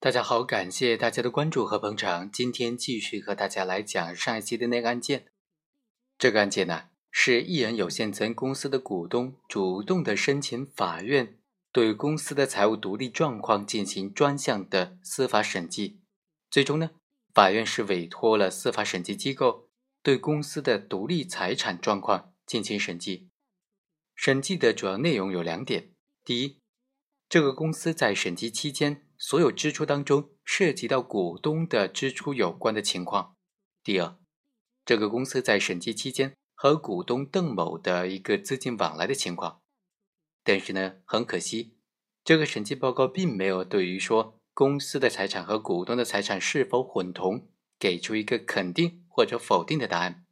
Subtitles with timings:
[0.00, 2.30] 大家好，感谢大家的关注和捧场。
[2.30, 5.26] 今天继续和大家来讲上一期的那个案件。
[6.16, 11.40] 这个案件呢，是艺人有限责任公司的股东主动的申请法院
[11.72, 15.98] 对公司的财务独立状况进行专项的司法审计。
[16.48, 16.92] 最终呢，
[17.34, 19.68] 法院是委托了司法审计机构
[20.04, 23.30] 对公司的独立财产状况进行审计。
[24.14, 25.90] 审计的主要内容有两点：
[26.24, 26.60] 第一，
[27.28, 33.34] 这个公司在审计期间所有支出当中涉及到股东的支出有关的情况；
[33.82, 34.16] 第二，
[34.84, 39.60] 这个公司在审计期间和股东邓某的一个资金往来的情况。
[40.44, 41.76] 但是呢，很可惜，
[42.24, 47.48] 这个审计报告并没有对于说公司的财产和股东的财产是否混同
[47.78, 50.24] 给出一个肯定或者否定的答案，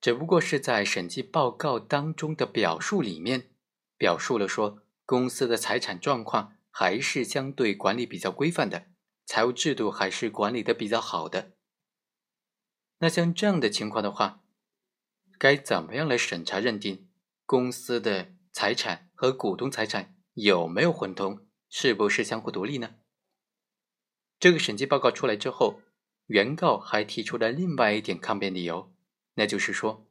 [0.00, 3.50] 只不过是在审计报告当中的表述里面
[3.98, 4.82] 表述了说。
[5.08, 8.88] 公司的财产状况还是相对管理比较规范的，
[9.24, 11.52] 财务制度还是管理的比较好的。
[12.98, 14.44] 那像这样的情况的话，
[15.38, 17.08] 该怎么样来审查认定
[17.46, 22.96] 公司的财产和股东财产有没有混同，是不是相互独立呢？
[24.38, 25.80] 这个审计报告出来之后，
[26.26, 28.92] 原告还提出了另外一点抗辩理由，
[29.36, 30.06] 那就是说，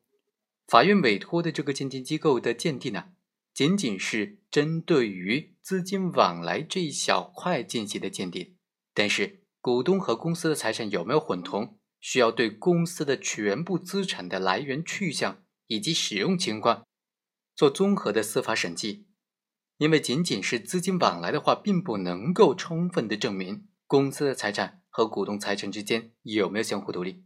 [0.66, 3.12] 法院委托的这个鉴定机构的鉴定呢？
[3.56, 8.58] 仅仅是针对于资金往来这一小块进行的鉴定，
[8.94, 16.86] 但是股东和公司的财产有没有混同，需要对公司的全部资产的来源去向以及使用情况
[17.56, 19.08] 做综合的司法审计。
[19.78, 27.24] 因为仅仅是资金往来的话，并不能够充分的证明公司的财产和股东财产之间有没有相互独立。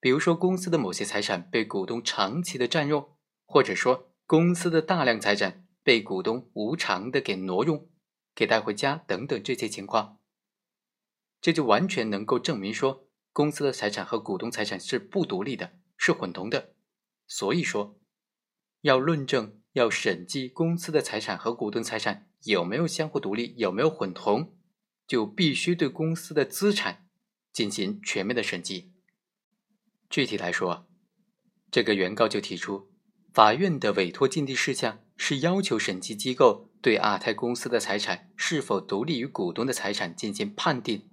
[0.00, 5.66] 比如说，公司的某些财产被股东长期的占用，或者说公司的大量财产。
[5.88, 7.88] 被股东无偿的给挪用、
[8.34, 10.18] 给带回家等等这些情况，
[11.40, 16.74] 这就完全能够证明说公司的财产和股东财产是不独立的，是混同的。
[17.26, 17.98] 所以说，
[18.82, 24.58] 要论证、要审计公司的财产和股东财产有没有相互独立、有没有混同，
[25.06, 27.08] 就必须对公司的资产
[27.50, 28.92] 进行全面的审计。
[30.10, 30.86] 具体来说，
[31.70, 32.87] 这个原告就提出。
[33.38, 41.08] 法院的委托鉴定事项是要求审计机构对亚太公司的财产是否独立于股东的财产进行判定，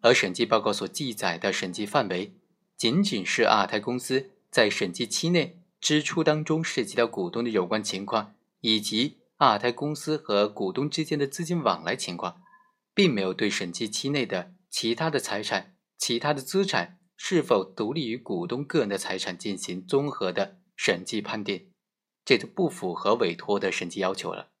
[0.00, 2.32] 而审计报告所记载的审计范围，
[2.74, 12.40] 仅仅是亚太公司在审计期内支出当中涉及到股东的有关情况，以及亚太公司和股东之间的资金往来情况，
[12.94, 20.56] 并没有对审计期内的其他的财产、其他的资产是否独立于股东个人的财产进行综合的。
[20.78, 21.72] 审计判定，
[22.24, 24.52] 这就不符合委托的审计要求了。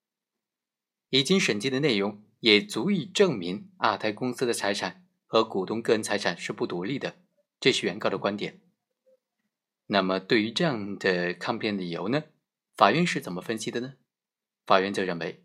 [1.10, 7.14] 已经审计的内容也足以证明阿泰公司的财产和股东个人财产是不独立的，
[7.60, 8.60] 这是原告的观点。
[9.86, 12.24] 那么，对于这样的抗辩理由呢？
[12.76, 13.94] 法院是怎么分析的呢？
[14.66, 15.44] 法院就认为，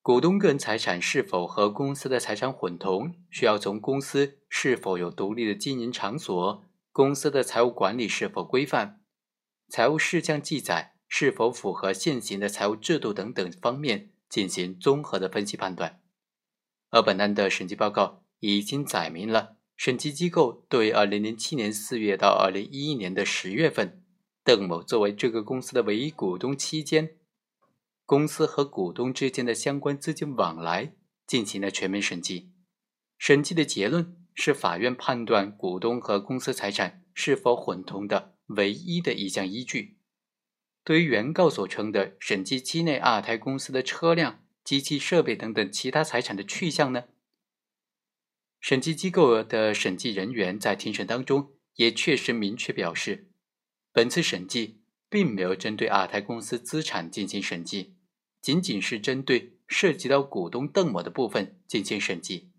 [0.00, 6.64] 股东个人财产是否和公司的财产混同，需要从公司是否有独立的经营场所。
[6.92, 9.00] 公司的财务管理是否规范，
[9.70, 16.02] 财务事项记载是否符合现行的财务制度等等方面进行综合的分析判断。
[16.90, 24.04] 而本案的审计报告已经载明了审计机构对2007年4月到2011年的十月份，
[24.44, 27.16] 邓某作为这个公司的唯一股东期间，
[28.04, 30.94] 公司和股东之间的相关资金往来
[31.26, 32.52] 进行了全面审计。
[33.16, 34.21] 审计的结论。
[34.34, 39.98] 是法院判断股东和公司财产是否混同的唯一的一项依据。
[40.84, 47.04] 对于原告所称的审计期内二胎公司的车辆、机器设备等等其他财产的去向呢？
[48.60, 53.28] 审计机构的审计人员在庭审当中也确实明确表示，
[53.92, 57.96] 本次审计并没有针对二胎公司资产进行审计，
[58.40, 62.51] 仅仅是针对涉及到股东邓某的部分进行审计。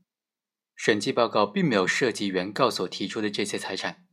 [0.75, 4.05] 审计报告并没有涉及原告所提出的这些财产，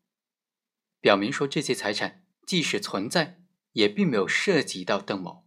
[1.00, 3.40] 表明说这些财产即使存在，
[3.72, 5.46] 也并没有涉及到邓某。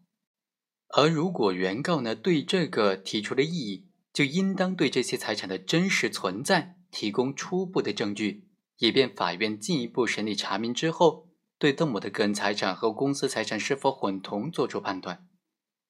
[0.89, 15.27] 而如果原告呢对这个提出的异议，就应当对这些财产的真实存在提供初步的证据，以便法院进一步审理查明之后，对邓某的个人财产和公司财产是否混同作出判断。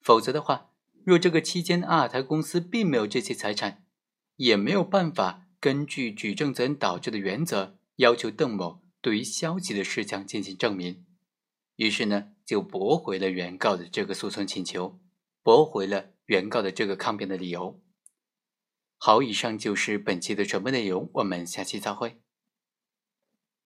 [0.02, 0.70] 否则的话，
[1.04, 3.83] 若这个期间阿尔泰公司并没有这些财产，
[4.44, 11.06] 也没有办法根据举证责任导致的原则要求邓某对于消极的事项进行证明，
[11.78, 15.00] 于是呢就驳回了原告的这个诉讼请求，
[15.42, 17.82] 驳回了原告的这个抗辩的理由。
[18.98, 22.23] 好，以上就是本期的全部内容，我们下期再会。